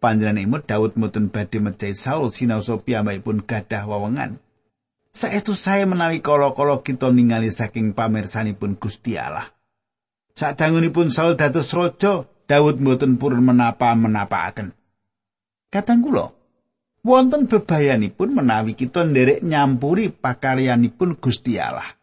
panjenenganipun 0.00 0.64
Daud 0.64 0.96
mboten 0.96 1.28
badhe 1.28 1.60
mejahi 1.60 1.92
Saul 1.92 2.32
sinaosa 2.32 2.80
piyambakipun 2.80 3.44
gadah 3.44 3.84
wewengan. 3.84 4.40
Saestu 5.12 5.52
saya 5.52 5.84
menawi 5.84 6.24
kala-kala 6.24 6.80
kita 6.80 7.12
ningali 7.12 7.52
saking 7.52 7.92
pamirsanipun 7.92 8.80
Gusti 8.80 9.20
Allah. 9.20 9.52
Sadangunipun 10.32 11.12
Saul 11.12 11.36
dados 11.36 11.68
raja, 11.76 12.24
Daud 12.48 12.80
mboten 12.80 13.20
purun 13.20 13.44
menapa-menapaaken. 13.44 14.79
Katang 15.70 16.02
kula, 16.02 16.34
wonten 17.06 17.46
bebayanipun 17.46 18.34
menawi 18.34 18.74
kita 18.74 19.06
nderek 19.06 19.46
nyampuri 19.46 20.10
pakaryanipun 20.10 21.14
Gusti 21.22 21.62
Allah. 21.62 21.94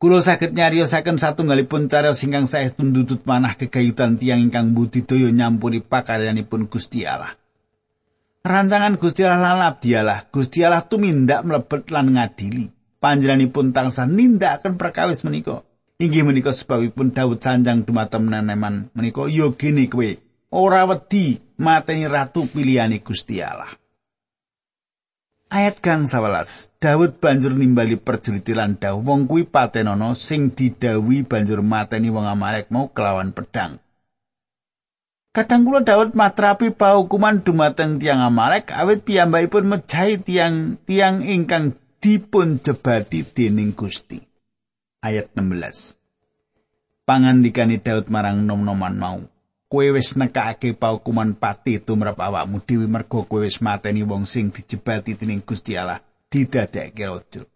Kulo 0.00 0.24
saged 0.24 0.56
nyariosaken 0.56 1.20
satunggalipun 1.20 1.92
cara 1.92 2.16
singkang 2.16 2.48
saestu 2.48 2.88
ndutut 2.88 3.28
manah 3.28 3.60
kegayutan 3.60 4.16
tiang 4.16 4.40
ingkang 4.40 4.72
budidaya 4.72 5.28
nyampuri 5.28 5.84
pakaryanipun 5.84 6.72
Gusti 6.72 7.04
Allah. 7.04 7.36
Rancangan 8.40 8.96
Gusti 8.96 9.28
Allah 9.28 9.60
lan 9.60 9.60
abdi 9.60 9.92
Allah, 9.92 10.24
Gusti 10.32 10.64
Allah 10.64 10.88
tumindak 10.88 11.44
mlebet 11.44 11.92
lan 11.92 12.16
ngadili. 12.16 12.72
Panjenenganipun 13.04 13.76
tansah 13.76 14.08
nindakaken 14.08 14.80
perkawis 14.80 15.28
menika. 15.28 15.60
Inggih 16.00 16.24
menika 16.24 16.56
sebabipun 16.56 17.12
Daud 17.12 17.44
sanjang 17.44 17.84
dumateng 17.84 18.32
neneman 18.32 18.88
menika 18.96 19.28
yo 19.28 19.52
gene 19.54 19.92
kowe 19.92 20.31
ora 20.52 20.84
wedi 20.84 21.40
mateni 21.56 22.04
ratu 22.04 22.44
pilihane 22.44 23.00
Gusti 23.00 23.40
Allah. 23.40 23.72
Ayat 25.52 25.84
kang 25.84 26.08
11. 26.08 26.80
Daud 26.80 27.20
banjur 27.20 27.52
nimbali 27.52 28.00
perjuritilan 28.00 28.80
dawuh 28.80 29.04
wong 29.04 29.28
kuwi 29.28 29.44
patenono 29.44 30.16
sing 30.16 30.52
didawi 30.56 31.24
banjur 31.28 31.60
mateni 31.60 32.08
wong 32.08 32.24
Amalek 32.24 32.72
mau 32.72 32.88
kelawan 32.88 33.36
pedang. 33.36 33.76
Kadang 35.32 35.64
kula 35.64 35.80
Daud 35.84 36.12
matrapi 36.12 36.72
paukuman 36.72 37.40
dumateng 37.40 38.00
tiang 38.00 38.20
Amalek 38.20 38.72
awit 38.72 39.04
piyambakipun 39.04 39.64
mejahi 39.64 40.20
tiang 40.20 40.76
tiang 40.88 41.24
ingkang 41.24 41.76
dipun 42.00 42.60
jebati 42.60 43.24
dening 43.24 43.72
Gusti. 43.72 44.20
Ayat 45.04 45.32
16. 45.36 46.00
Pangandikane 47.08 47.80
Daud 47.80 48.08
marang 48.12 48.44
nom-noman 48.44 48.96
mau. 48.96 49.31
Kowe 49.72 49.88
wis 49.96 50.12
nekake 50.20 50.76
paukuman 50.76 51.32
pati 51.32 51.80
tumrap 51.80 52.20
awakmu 52.20 52.60
dhewe 52.60 52.84
mergo 52.84 53.24
kowe 53.24 53.40
wis 53.40 53.64
mateni 53.64 54.04
wong 54.04 54.28
sing 54.28 54.52
dijebati 54.52 55.16
dening 55.16 55.40
Gusti 55.40 55.80
Allah 55.80 56.04
didadekke 56.28 57.08
raja. 57.08 57.48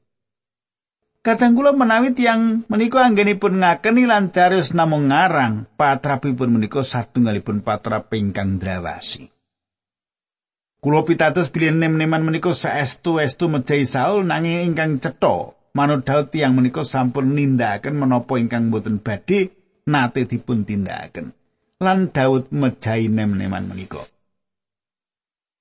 Kadang 1.21 1.53
kula 1.53 1.77
menawi 1.77 2.17
tiang 2.17 2.65
menika 2.73 3.05
anggenipun 3.05 3.61
ngakeni 3.61 4.09
lan 4.09 4.33
carius 4.33 4.73
namung 4.73 5.13
ngarang 5.13 5.69
patrapipun 5.77 6.57
menika 6.57 6.81
satunggalipun 6.81 7.61
patrap 7.61 8.09
ingkang 8.17 8.57
drawasi. 8.57 9.29
Kula 10.81 11.05
pitados 11.05 11.53
bilih 11.53 11.77
nem-neman 11.77 12.25
menika 12.25 12.57
saestu-estu 12.57 13.53
mejahi 13.53 13.85
Saul 13.85 14.25
nanging 14.25 14.73
ingkang 14.73 15.05
cetha 15.05 15.53
manut 15.77 16.09
Daud 16.09 16.33
tiyang 16.33 16.57
menika 16.57 16.81
sampun 16.81 17.37
nindakaken 17.37 17.93
menapa 17.93 18.41
ingkang 18.41 18.73
boten 18.73 19.05
badhe 19.05 19.53
nate 19.85 20.25
dipun 20.25 20.65
tindakaken. 20.65 21.36
Lan 21.77 22.09
Daud 22.09 22.49
mejahi 22.57 23.13
nem-neman 23.13 23.69
menika. 23.69 24.01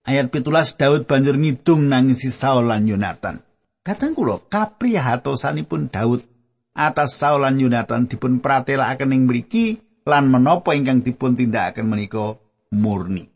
Ayat 0.07 0.31
pitulas 0.31 0.77
Daud 0.79 1.10
banjur 1.10 1.36
ngidung 1.36 1.91
nangisi 1.91 2.31
Saul 2.31 2.72
lan 2.72 2.88
Yonatan. 2.88 3.43
Katang 3.84 4.15
kula 4.15 4.39
kaprihatosanipun 4.48 5.91
Daud 5.91 6.24
atas 6.72 7.19
Saul 7.19 7.43
lan 7.43 7.60
Yonatan 7.60 8.07
dipun 8.07 8.39
pratelakaken 8.39 9.12
ing 9.12 9.27
mriki 9.27 9.81
lan 10.07 10.31
menapa 10.31 10.72
ingkang 10.77 11.03
dipun 11.03 11.36
tindakaken 11.36 11.84
menika 11.89 12.39
murni. 12.72 13.27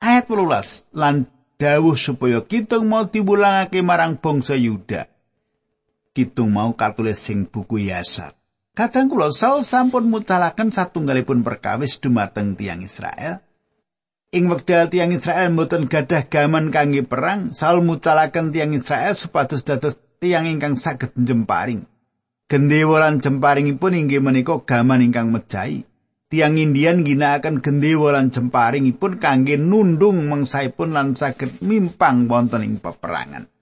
Ayat 0.00 0.24
18 0.24 0.94
lan 0.96 1.28
dawuh 1.60 2.00
supaya 2.00 2.40
kitung 2.48 2.88
mau 2.88 3.04
diwulangake 3.04 3.84
marang 3.84 4.16
bangsa 4.16 4.56
Yuda. 4.56 5.04
Kitung 6.16 6.54
mau 6.54 6.72
katulis 6.72 7.20
sing 7.20 7.44
buku 7.44 7.90
Yasar. 7.92 8.32
Kadang 8.74 9.06
kula 9.06 9.30
Saul 9.30 9.62
sampun 9.62 10.10
mucalaken 10.10 10.74
satunggalipun 10.74 11.46
perkawis 11.46 12.02
dumateng 12.02 12.58
tiang 12.58 12.82
Israel. 12.82 13.38
Ing 14.34 14.50
wekdal 14.50 14.90
tiang 14.90 15.14
Israel 15.14 15.54
mboten 15.54 15.86
gadah 15.86 16.26
gaman 16.26 16.74
kangge 16.74 17.06
perang, 17.06 17.54
Saul 17.54 17.86
mucalaken 17.86 18.50
tiang 18.50 18.74
Israel 18.74 19.14
supados 19.14 19.62
dados 19.62 19.94
tiang 20.18 20.50
ingkang 20.50 20.74
saged 20.74 21.14
jemparing. 21.14 21.86
Gendewa 22.50 22.98
lan 22.98 23.22
jemparingipun 23.22 23.94
inggih 23.94 24.18
menika 24.18 24.58
gaman 24.66 25.06
ingkang 25.06 25.30
mejahi. 25.30 25.86
Tiang 26.26 26.58
Indian 26.58 27.06
ginakaken 27.06 27.62
gendewa 27.62 28.10
lan 28.10 28.34
jemparingipun 28.34 29.22
kangge 29.22 29.54
nundung 29.54 30.26
mangsaipun 30.26 30.90
lan 30.90 31.14
saged 31.14 31.62
mimpang 31.62 32.26
wonten 32.26 32.66
ing 32.66 32.82
peperangan. 32.82 33.53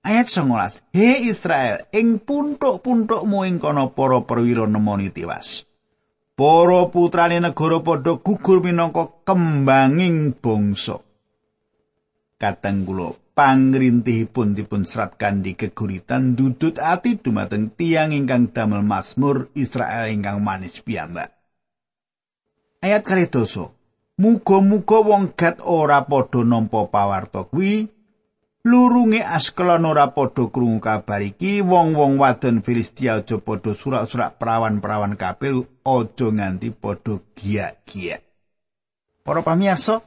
Ayat 0.00 0.32
19. 0.32 0.96
He 0.96 1.28
Israel, 1.28 1.84
ing 1.92 2.24
puntuk-puntukmu 2.24 3.44
ing 3.44 3.60
kono 3.60 3.92
para 3.92 4.24
perwira 4.24 4.64
nemoni 4.64 5.12
tiwas. 5.12 5.68
Para 6.32 6.88
putrane 6.88 7.36
negara 7.36 7.84
padha 7.84 8.16
gugur 8.16 8.64
minangka 8.64 9.12
kembanging 9.28 10.40
bangsa. 10.40 10.96
Kateng 12.40 12.88
kula 12.88 13.12
pangrintihipun 13.36 14.56
dipun 14.56 14.88
serat 14.88 15.20
kandi 15.20 15.52
keguritan 15.52 16.32
dudut 16.32 16.80
ati 16.80 17.20
dumateng 17.20 17.76
tiang 17.76 18.16
ingkang 18.16 18.48
damel 18.56 18.80
Mazmur 18.80 19.52
Israel 19.52 20.08
ingkang 20.08 20.40
manis 20.40 20.80
piyambak. 20.80 21.28
Ayat 22.80 23.04
kali 23.04 23.28
doso. 23.28 23.76
Muga-muga 24.20 25.00
wong 25.04 25.36
gat 25.36 25.60
ora 25.60 26.00
padha 26.08 26.40
nampa 26.40 26.88
pawarta 26.88 27.44
kuwi. 27.44 27.99
Lurunge 28.60 29.24
Askelon 29.24 29.88
ora 29.88 30.12
padha 30.12 30.52
krungu 30.52 30.84
kabar 30.84 31.24
iki, 31.24 31.64
wong-wong 31.64 32.20
wadon 32.20 32.60
Filistia 32.60 33.16
aja 33.24 33.40
padha 33.40 33.72
surak-surak 33.72 34.36
perawan-perawan 34.36 35.16
kabeh 35.16 35.64
aja 35.80 36.26
nganti 36.28 36.68
padha 36.68 37.24
giyak-giyak. 37.32 38.20
Para 39.24 39.40
pamirsa, 39.40 40.04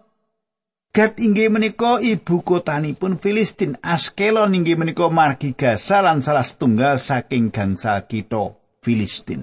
Gat 0.93 1.17
inggih 1.17 1.49
menika 1.49 1.97
ibu 1.97 2.45
kotanipun 2.45 3.17
Filistin. 3.17 3.81
Askelon 3.81 4.53
inggih 4.53 4.77
menika 4.77 5.09
margi 5.09 5.57
Gaza 5.57 6.05
lan 6.05 6.21
salah 6.21 6.45
setunggal 6.45 7.01
saking 7.01 7.49
gangsal 7.49 8.05
kita 8.05 8.53
Filistin. 8.85 9.41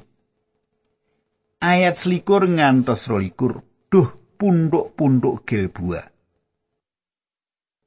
Ayat 1.58 1.98
selikur 1.98 2.46
ngantos 2.46 3.10
rolikur. 3.10 3.66
Duh 3.90 4.38
punduk-punduk 4.38 5.42
Gilbua. 5.42 6.19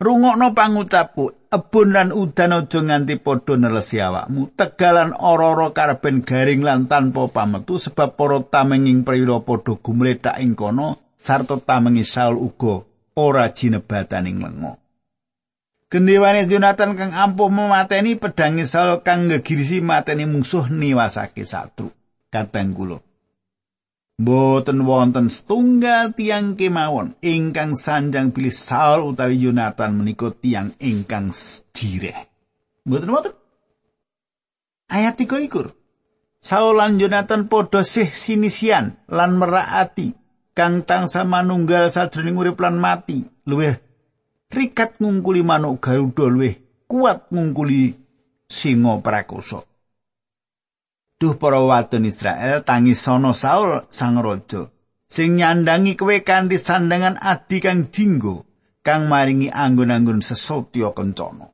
Rungokno 0.02 0.58
pangucapku, 0.58 1.54
ebon 1.54 1.94
lan 1.94 2.10
udan 2.10 2.58
aja 2.58 2.80
nganti 2.82 3.22
padha 3.22 3.54
nelesi 3.62 4.02
awakmu. 4.02 4.58
Tegalan 4.58 5.14
ora-ora 5.14 5.70
karben 5.70 6.26
garing 6.26 6.66
lan 6.66 6.90
tanpa 6.90 7.30
pametu 7.30 7.78
sebab 7.78 8.18
para 8.18 8.42
tamenging 8.42 9.06
prira 9.06 9.38
padha 9.46 9.78
gumletak 9.78 10.42
ing 10.42 10.58
kono 10.58 10.98
sarta 11.22 11.62
tamengi 11.62 12.02
Saul 12.02 12.42
uga 12.42 12.82
ora 13.16 13.54
jinebataning 13.54 14.42
lengo. 14.42 14.82
Gendewane 15.94 16.50
Jonathan 16.50 16.98
kang 16.98 17.14
ampuh 17.14 17.54
memateni 17.54 18.18
pedang 18.18 18.58
Saul 18.66 19.06
kang 19.06 19.30
ngegirisi 19.30 19.86
mateni 19.86 20.26
musuh 20.26 20.74
niwasake 20.74 21.46
satru. 21.46 21.94
Kateng 22.34 22.74
kula. 22.74 22.98
Mboten 24.22 24.86
wonten 24.86 25.26
setunggal 25.26 26.14
tiang 26.14 26.54
kemawon 26.54 27.18
ingkang 27.26 27.74
sanjang 27.74 28.30
pilih 28.30 28.54
Saul 28.54 29.10
utawi 29.10 29.42
Jonathan 29.42 29.98
menika 29.98 30.30
tiang 30.30 30.70
ingkang 30.78 31.34
jireh. 31.74 32.30
Mboten 32.86 33.10
wonten. 33.10 33.34
Ayat 34.94 35.18
3 35.18 35.50
Saul 36.44 36.76
lan 36.78 37.02
Jonathan 37.02 37.50
padha 37.50 37.82
sih 37.82 38.06
sinisian 38.06 39.02
lan 39.10 39.40
meraati 39.42 40.14
kang 40.54 40.86
tangsa 40.86 41.26
manunggal 41.26 41.90
sajroning 41.90 42.38
urip 42.38 42.62
lan 42.62 42.78
mati 42.78 43.26
luwih 43.50 43.74
rikat 44.54 45.02
ngungkuli 45.02 45.42
manuk 45.42 45.82
garuda 45.82 46.30
luwih 46.30 46.62
kuat 46.86 47.34
ngungkuli 47.34 47.98
singa 48.46 49.02
prakoso 49.02 49.73
duh 51.18 51.36
para 51.38 51.62
wadon 51.62 52.10
Israel 52.10 52.62
tangi 52.66 52.98
sono 52.98 53.32
Saul 53.32 53.88
sang 53.94 54.20
raja 54.20 54.70
sing 55.10 55.38
nyandangi 55.38 55.94
kowe 55.94 56.18
kanthi 56.26 56.58
sandangan 56.58 57.22
adi 57.22 57.62
kang 57.62 57.94
jinggo 57.94 58.50
kang 58.84 59.08
maringi 59.08 59.48
anggun-anggun 59.48 60.20
sesotya 60.20 60.92
kencana. 60.92 61.50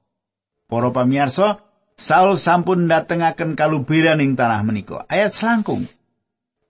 Para 0.66 0.90
pamirsa 0.90 1.62
Saul 2.00 2.40
sampun 2.40 2.88
datengaken 2.88 3.60
kalubiran 3.60 4.24
ing 4.24 4.40
tanah 4.40 4.64
menika. 4.64 5.04
Ayat 5.12 5.36
selangkung. 5.36 5.84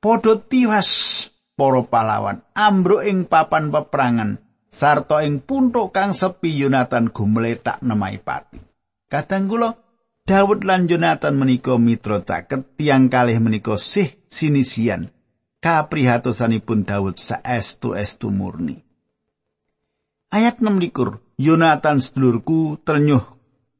Padha 0.02 0.41
tiwas 0.41 0.89
para 1.54 1.86
pahlawan 1.86 2.41
ambruk 2.56 3.06
ing 3.06 3.28
papan 3.30 3.69
peperangan 3.69 4.39
sarta 4.71 5.21
ing 5.28 5.43
puntuk 5.43 5.91
kang 5.91 6.15
sepi 6.15 6.56
Yonatan 6.56 7.12
gumletak 7.12 7.84
nemai 7.84 8.17
pati. 8.17 8.58
Kadang 9.12 9.45
kula 9.45 9.69
Daud 10.30 10.62
lan 10.62 10.86
Yonatan 10.86 11.42
menika 11.42 11.74
mitra 11.82 12.22
caket 12.22 12.78
tiang 12.78 13.10
kalih 13.10 13.42
menika 13.42 13.82
sih 13.82 14.13
sinisian 14.30 15.10
kaprihatosanipun 15.58 16.86
Daud 16.86 17.18
saestu-estu 17.18 18.30
murni. 18.30 18.78
Ayat 20.30 20.62
6 20.62 20.78
likur, 20.78 21.18
Yonatan 21.42 21.98
sedulurku 21.98 22.78
ternyuh 22.86 23.26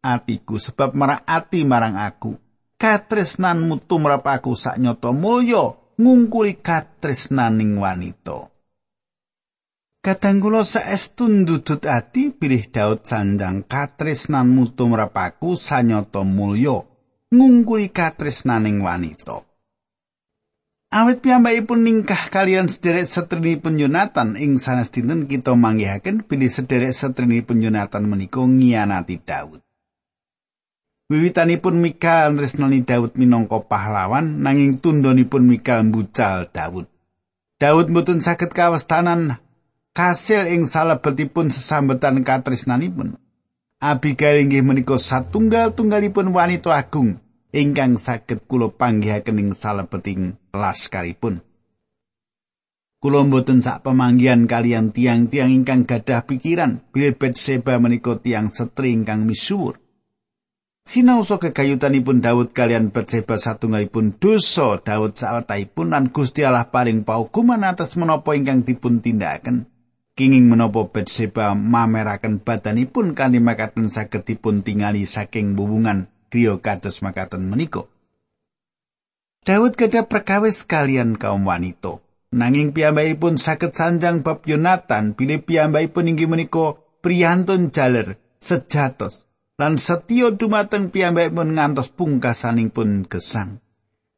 atiku 0.02 0.58
sebab 0.58 0.98
marah 0.98 1.22
ati 1.30 1.62
marang 1.70 1.94
aku. 2.02 2.34
Katresnanmu 2.82 3.86
tumrap 3.86 4.26
aku 4.26 4.58
sak 4.58 4.82
nyoto 4.82 5.14
mulya 5.14 5.78
ngungkuli 6.02 6.66
katresnaning 6.66 7.78
wanita. 7.78 8.50
Katanggula 10.00 10.64
saestu 10.64 11.28
ndudut 11.28 11.84
ati 11.84 12.32
pilih 12.32 12.72
Daud 12.72 13.04
sanjang 13.04 13.68
katresnan 13.68 14.48
mutu 14.48 14.88
mrapaku 14.88 15.60
sanyata 15.60 16.24
mulya 16.24 16.88
ngungkuli 17.36 17.92
katresnaning 17.92 18.80
wanita. 18.80 19.44
Awit 20.96 21.20
piyambakipun 21.20 21.84
ningkah 21.84 22.32
kalian 22.32 22.72
sederek 22.72 23.12
setrini 23.12 23.60
penyunatan 23.60 24.40
ing 24.40 24.56
sanes 24.56 24.88
dinten 24.88 25.28
kita 25.28 25.52
manggihaken 25.60 26.24
pilih 26.24 26.48
sederek 26.48 26.96
setrini 26.96 27.44
penyunatan 27.44 28.08
menika 28.08 28.40
ngianati 28.40 29.20
Daud. 29.20 29.60
Wiwitanipun 31.12 31.76
Mikal 31.76 32.40
tresnani 32.40 32.88
Daud 32.88 33.20
minangka 33.20 33.68
pahlawan 33.68 34.48
nanging 34.48 34.80
tundhonipun 34.80 35.44
Mikal 35.44 35.92
mbucal 35.92 36.48
Daud. 36.56 36.88
Daud 37.60 37.92
mboten 37.92 38.24
saged 38.24 38.56
kawestanan 38.56 39.44
kasil 39.93 40.47
ing 40.49 40.65
salebetipun 40.69 41.52
sesambetan 41.52 42.21
katresnanipun. 42.23 43.19
Abigail 43.80 44.43
inggih 44.43 44.60
menika 44.60 44.99
satunggal-tunggalipun 44.99 46.36
wanita 46.36 46.75
agung 46.75 47.23
ingkang 47.56 47.95
saged 47.95 48.43
kula 48.43 48.69
panggihaken 48.75 49.39
ing 49.39 49.49
salebeting 49.56 50.36
laskaripun. 50.52 51.39
Kula 52.99 53.23
mboten 53.23 53.63
sak 53.63 53.88
pemanggihan 53.88 54.43
kalian 54.43 54.91
tiang-tiang 54.91 55.56
ingkang 55.56 55.88
gadah 55.88 56.28
pikiran 56.28 56.84
bilih 56.91 57.15
Betseba 57.15 57.80
menika 57.80 58.19
tiang 58.19 58.52
setri 58.52 58.91
ingkang 58.91 59.23
misuwur. 59.23 59.80
Sinausa 60.89 61.38
kegayutanipun 61.39 62.17
Daud 62.17 62.49
kalian 62.49 62.89
Batseba 62.89 63.38
satunggalipun 63.38 64.17
dosa 64.17 64.82
Daud 64.82 65.13
sawetahipun 65.15 65.93
lan 65.93 66.10
Gusti 66.10 66.41
Allah 66.41 66.65
paring 66.65 67.06
paukuman 67.06 67.62
atas 67.62 67.93
menapa 67.93 68.34
ingkang 68.34 68.65
dipun 68.65 68.97
tindakaken. 68.97 69.69
Kinging 70.19 70.51
menapa 70.51 70.84
Batseba 70.84 71.55
mameraken 71.55 72.43
badanipun 72.43 73.15
kanthi 73.15 73.39
makaten 73.39 73.88
saged 73.88 74.27
tingali 74.67 75.08
saking 75.08 75.55
hubungan 75.55 76.12
griya 76.27 76.60
kados 76.60 76.99
makaten 76.99 77.47
menika. 77.47 77.88
Daud 79.47 79.79
gadah 79.79 80.12
perkawis 80.12 80.67
kalian 80.67 81.15
kaum 81.15 81.47
wanita. 81.47 82.03
Nanging 82.36 82.75
piyambakipun 82.75 83.39
saged 83.39 83.71
sanjang 83.71 84.19
bab 84.19 84.43
Yonatan 84.43 85.15
bilih 85.15 85.39
piyambakipun 85.39 86.12
inggih 86.12 86.27
menika 86.27 86.75
priyantun 86.99 87.71
jaler 87.71 88.19
sejatos 88.43 89.32
lan 89.55 89.79
setya 89.79 90.36
dumateng 90.36 90.91
piyambakipun 90.91 91.55
ngantos 91.55 91.95
pungkasaning 91.95 92.75
pun 92.75 93.08
gesang. 93.08 93.63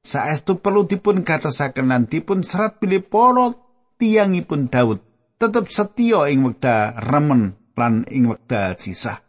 Saestu 0.02 0.58
perlu 0.66 0.90
dipun 0.90 1.22
katosaken 1.22 1.94
lan 1.94 2.10
dipun 2.10 2.42
serat 2.42 2.82
bilih 2.82 3.06
para 3.06 3.54
tiyangipun 4.02 4.66
Daud 4.74 5.11
tetep 5.42 5.66
setya 5.74 6.30
ing 6.30 6.46
wekdal 6.46 6.94
remen 7.02 7.58
lan 7.74 8.06
ing 8.14 8.30
wekdal 8.30 8.78
sisah. 8.78 9.26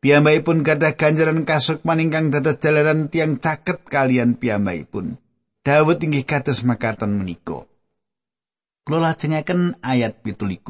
Piyambakipun 0.00 0.64
gadah 0.64 0.96
ganjaran 0.96 1.44
kasukman 1.44 2.00
ingkang 2.00 2.32
dados 2.32 2.56
jalaran 2.60 3.12
tiang 3.12 3.36
caket 3.36 3.84
kalian 3.84 4.40
piyambakipun. 4.40 5.20
Daud 5.64 6.00
inggih 6.00 6.24
kados 6.24 6.64
makaten 6.64 7.20
menika. 7.20 7.68
Kula 8.84 9.00
lajengaken 9.12 9.80
ayat 9.80 10.20
17. 10.24 10.60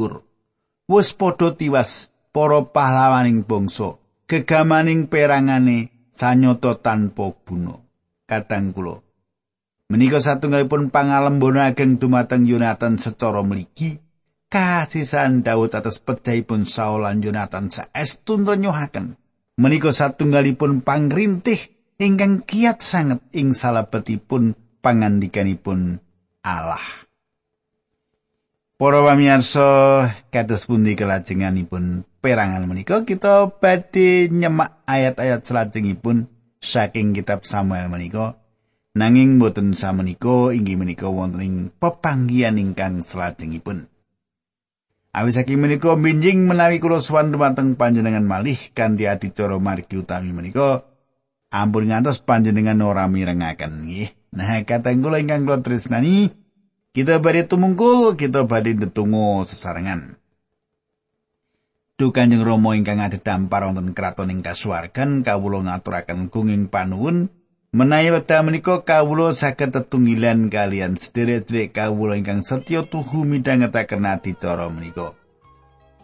Wus 0.87 1.09
padha 1.19 1.51
tiwas 1.55 2.15
para 2.31 2.63
pahlawaning 2.63 3.43
bangsa, 3.43 3.99
gegamaning 4.31 5.11
perangane 5.11 6.11
sanyata 6.15 6.79
tanpa 6.79 7.35
guna. 7.43 7.83
Kadang 8.31 8.71
kula 8.71 9.03
menika 9.95 10.19
satunggalipun 10.19 10.89
pangalembono 10.89 11.61
ageng 11.61 12.01
dumateng 12.01 12.49
Yonatan 12.49 12.97
secara 12.97 13.45
mligi 13.45 14.01
kasisan 14.55 15.43
Daud 15.43 15.75
atas 15.75 15.99
pecahipun 15.99 16.63
Saul 16.63 17.03
lan 17.03 17.19
Yonatan 17.19 17.75
saestu 17.75 18.39
nrenyohaken. 18.39 19.19
Menika 19.59 19.91
satunggalipun 19.91 20.87
pangrintih 20.87 21.59
ingkang 21.99 22.47
kiat 22.47 22.79
sanget 22.79 23.19
ing 23.35 23.51
salabetipun 23.51 24.55
pangandikanipun 24.79 25.99
Allah. 26.47 26.83
Para 28.79 29.03
pamirsa, 29.03 29.71
kados 30.31 30.71
pundi 30.71 30.95
kelajenganipun 30.95 32.07
perangan 32.23 32.63
menika 32.67 33.03
kita 33.03 33.59
badhe 33.59 34.31
nyemak 34.31 34.87
ayat-ayat 34.87 35.43
salajengipun 35.43 36.31
saking 36.63 37.11
kitab 37.11 37.43
Samuel 37.43 37.91
menika. 37.91 38.39
Nanging 38.95 39.43
boten 39.43 39.75
samenika 39.75 40.55
inggih 40.55 40.79
menika 40.79 41.11
wonten 41.11 41.43
ing 41.43 41.55
pepanggihan 41.83 42.55
ingkang 42.55 43.03
salajengipun. 43.03 43.91
Awis 45.15 45.39
saking 45.39 45.63
menika 45.63 45.95
binjing 45.95 46.43
menawi 46.43 46.83
kula 46.83 46.99
sowan 46.99 47.31
dumateng 47.31 47.79
panjenengan 47.79 48.27
malih 48.27 48.59
kanthi 48.75 49.07
adicara 49.07 49.63
margi 49.63 50.03
utami 50.03 50.35
menika 50.35 50.83
ampun 51.55 51.87
ngantos 51.87 52.19
panjenengan 52.19 52.83
ora 52.83 53.07
mirengaken 53.07 53.87
nggih. 53.87 54.11
Nah, 54.35 54.59
kateng 54.67 54.99
kula 54.99 55.23
ingkang 55.23 55.47
kula 55.47 55.63
tresnani, 55.63 56.35
Kita 56.95 57.19
badhe 57.19 57.43
tumungkul, 57.43 58.15
kita 58.15 58.47
badhe 58.47 58.79
ndedonga 58.79 59.43
sesarengan. 59.51 60.15
Duh 61.99 62.15
Kanjeng 62.15 62.47
Rama 62.47 62.79
ingkang 62.79 63.03
adhedhampar 63.03 63.67
wonten 63.67 63.91
kraton 63.99 64.31
ing 64.31 64.47
kasuwargan 64.47 65.27
kawula 65.27 65.67
ngaturaken 65.67 66.31
gunging 66.31 66.71
panuwun 66.71 67.35
menawi 67.75 68.15
wekdal 68.15 68.47
menika 68.47 68.87
kawula 68.87 69.35
saged 69.35 69.75
tetunggilan 69.75 70.47
kalian 70.47 70.95
sedherek-sedherek 70.95 71.75
kawula 71.75 72.15
ingkang 72.15 72.47
setya 72.47 72.87
tuhu 72.87 73.27
midhangetaken 73.27 74.07
adicara 74.07 74.71
menika. 74.71 75.19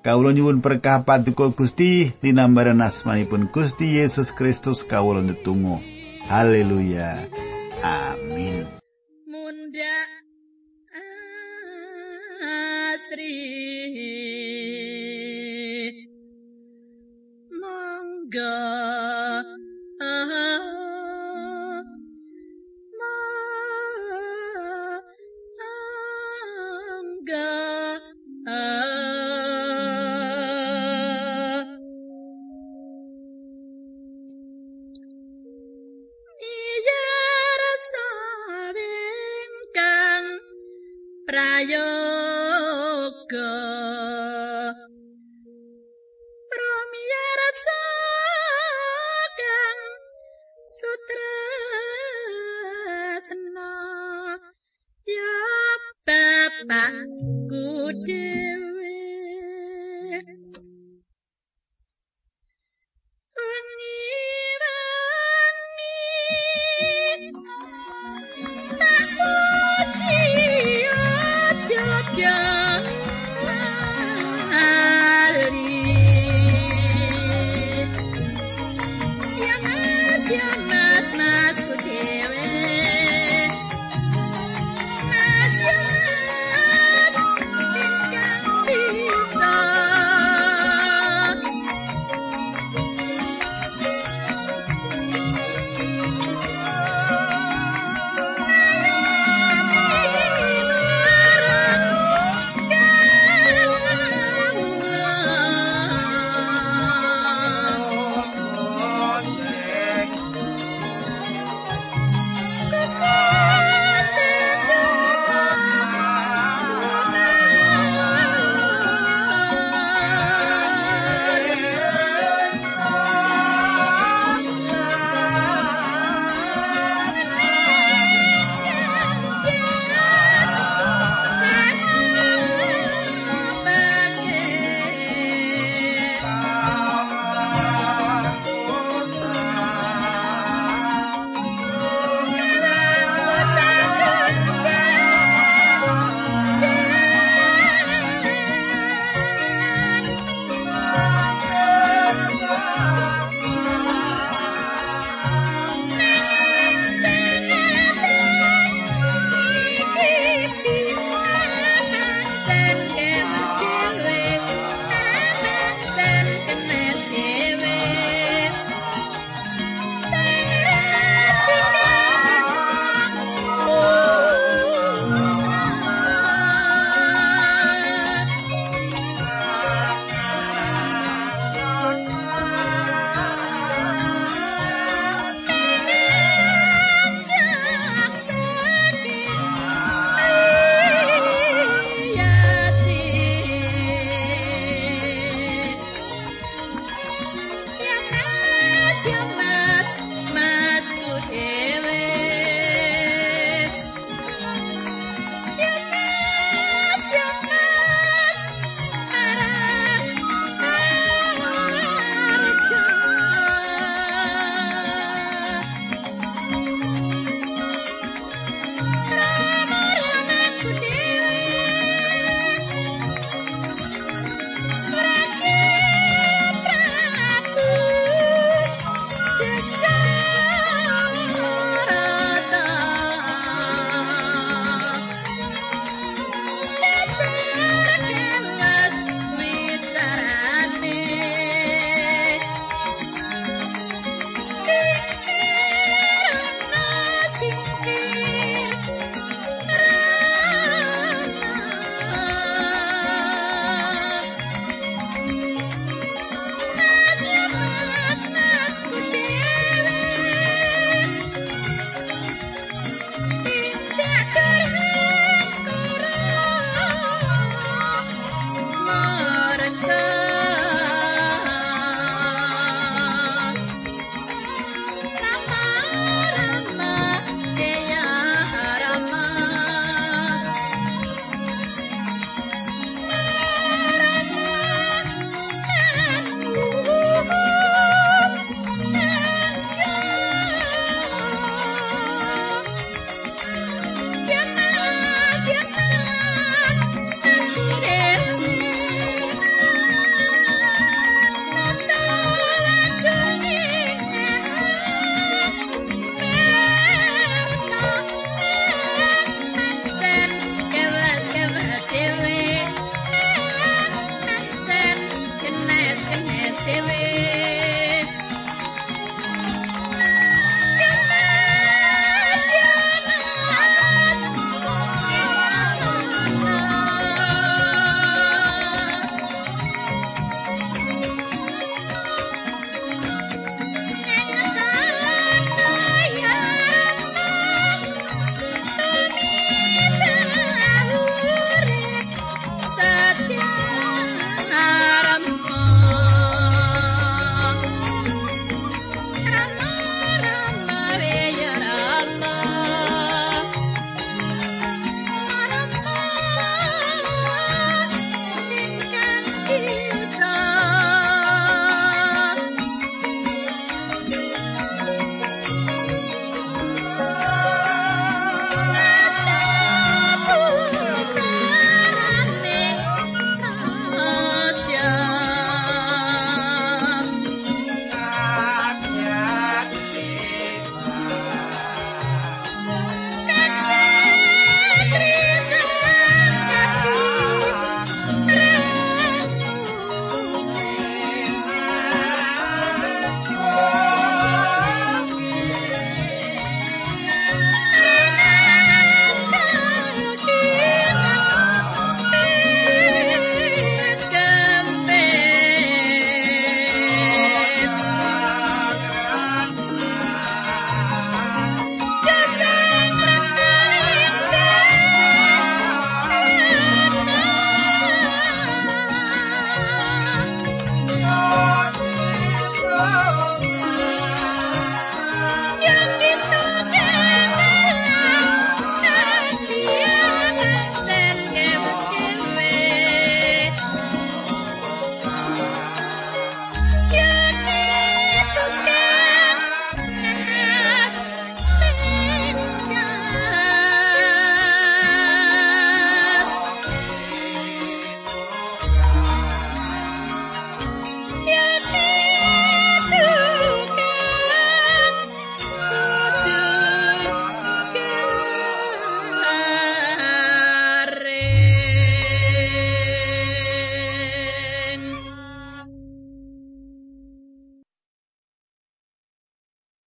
Kawula 0.02 0.34
nyuwun 0.34 0.58
berkah 0.58 1.06
paduka 1.06 1.54
Gusti 1.54 2.10
linambaran 2.26 2.82
asmanipun 2.82 3.54
Gusti 3.54 4.02
Yesus 4.02 4.34
Kristus 4.34 4.82
kawula 4.82 5.22
ndedonga. 5.22 5.78
Haleluya. 6.26 7.30
Amin. 7.86 8.66
Munda 9.30 9.94
mangga 17.54 18.58